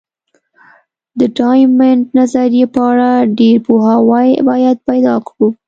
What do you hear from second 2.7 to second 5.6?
په اړه ډېر پوهاوی باید پیدا کړو.